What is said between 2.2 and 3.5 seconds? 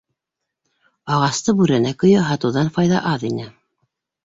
һатыуҙан файҙа аҙ ине.